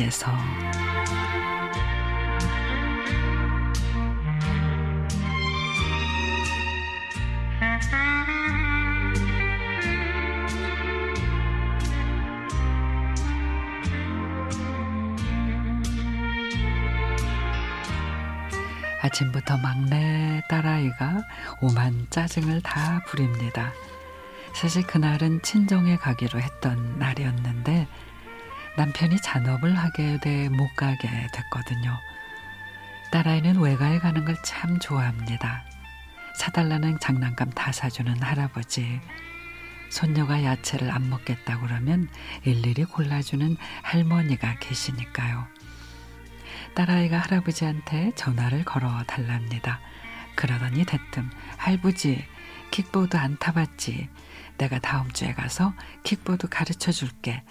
[0.00, 0.32] 속에서
[19.02, 21.22] 아침부터 막내 딸아이가
[21.60, 23.72] 오만 짜증을 다 부립니다.
[24.54, 27.88] 사실 그날은 친정에 가기로 했던 날이었는데
[28.76, 31.96] 남편이 잔업을 하게 돼 못 가게 됐거든요.
[33.12, 35.64] 딸아이는 외가에 가는 걸 참 좋아합니다.
[36.38, 39.00] 사달라는 장난감 다 사주는 할아버지.
[39.90, 42.08] 손녀가 야채를 안 먹겠다 그러면
[42.44, 45.46] 일일이 골라주는 할머니가 계시니까요.
[46.74, 49.80] 딸아이가 할아버지한테 전화를 걸어 달랍니다.
[50.36, 52.24] 그러더니 대뜸 할부지
[52.70, 54.08] 킥보드 안 타봤지.
[54.60, 55.72] 내가 다음 주에 가서
[56.04, 57.42] 킥보드 가르쳐 줄게.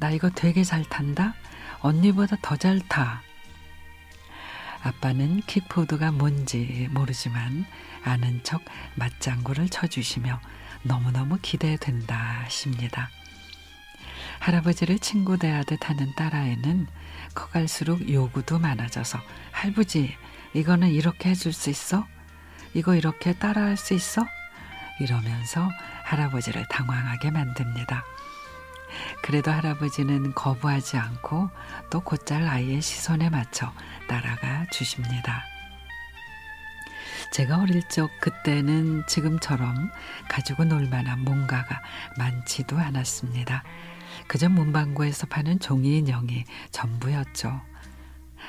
[0.00, 1.34] 나 이거 되게 잘 탄다.
[1.80, 3.22] 언니보다 더 잘 타.
[4.82, 7.64] 아빠는 킥보드가 뭔지 모르지만
[8.02, 8.62] 아는 척
[8.96, 10.40] 맞장구를 쳐주시며
[10.82, 13.08] 너무너무 기대된다 싶니다.
[14.40, 16.88] 할아버지를 친구 대하듯 하는 딸아이는
[17.34, 19.20] 커갈수록 요구도 많아져서
[19.52, 20.16] 할부지
[20.54, 22.04] 이거는 이렇게 해줄 수 있어?
[22.74, 24.26] 이거 이렇게 따라할 수 있어?
[25.00, 25.68] 이러면서
[26.08, 28.04] 할아버지를 당황하게 만듭니다.
[29.22, 31.50] 그래도 할아버지는 거부하지 않고
[31.90, 33.72] 또 곧잘 아이의 시선에 맞춰
[34.08, 35.44] 따라가 주십니다.
[37.32, 39.90] 제가 어릴 적 그때는 지금처럼
[40.30, 41.82] 가지고 놀 만한 뭔가가
[42.16, 43.62] 많지도 않았습니다.
[44.26, 47.60] 그저 문방구에서 파는 종이 인형이 전부였죠.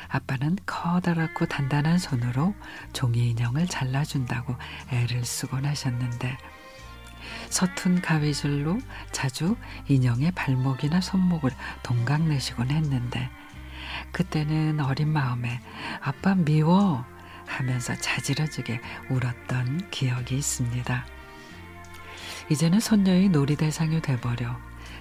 [0.07, 2.55] 아빠는 커다랗고 단단한 손으로
[2.93, 4.55] 종이 인형을 잘라준다고
[4.91, 6.37] 애를 쓰곤 하셨는데
[7.49, 8.79] 서툰 가위줄로
[9.11, 9.55] 자주
[9.87, 11.51] 인형의 발목이나 손목을
[11.83, 13.29] 동강내시곤 했는데
[14.11, 15.59] 그때는 어린 마음에
[16.01, 17.05] 아빠 미워
[17.47, 21.05] 하면서 자지러지게 울었던 기억이 있습니다.
[22.49, 24.57] 이제는 손녀의 놀이 대상이 돼버려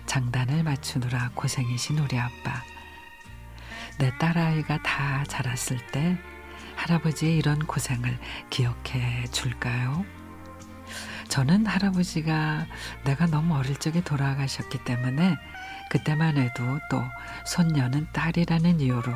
[0.07, 2.63] 장단을 맞추느라 고생이신 우리 아빠.
[3.99, 6.19] 내 딸아이가 다 자랐을 때
[6.77, 8.19] 할아버지의 이런 고생을
[8.51, 10.05] 기억해 줄까요?
[11.29, 12.67] 저는 할아버지가
[13.05, 15.37] 내가 너무 어릴 적에 돌아가셨기 때문에
[15.91, 17.03] 그때만 해도 또
[17.47, 19.13] 손녀는 딸이라는 이유로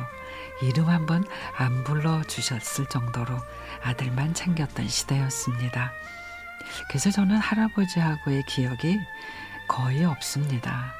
[0.61, 1.23] 이름 한번
[1.57, 3.37] 안 불러주셨을 정도로
[3.83, 5.91] 아들만 챙겼던 시대였습니다.
[6.87, 8.99] 그래서 저는 할아버지하고의 기억이
[9.67, 10.93] 거의 없습니다.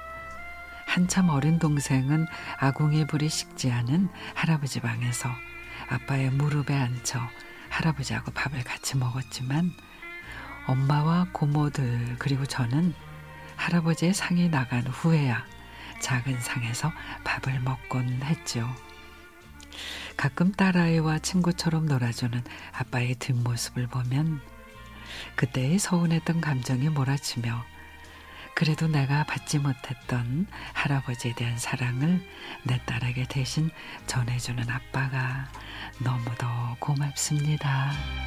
[0.85, 2.28] 한참 어린 동생은
[2.59, 5.29] 아궁이 불이 식지 않은 할아버지 방에서
[5.90, 7.19] 아빠의 무릎에 앉혀
[7.69, 9.72] 할아버지하고 밥을 같이 먹었지만
[10.66, 12.94] 엄마와 고모들 그리고 저는
[13.56, 15.46] 할아버지의 상이 나간 후에야
[16.01, 16.91] 작은 상에서
[17.24, 18.68] 밥을 먹곤 했죠.
[20.18, 24.41] 가끔 딸아이와 친구처럼 놀아주는 아빠의 뒷모습을 보면
[25.35, 27.66] 그때의 서운했던 감정이 몰아치며
[28.56, 32.22] 그래도 내가 받지 못했던 할아버지에 대한 사랑을
[32.63, 33.72] 내 딸에게 대신
[34.06, 35.50] 전해주는 아빠가
[36.00, 36.46] 너무도
[36.79, 38.22] 고맙습니다.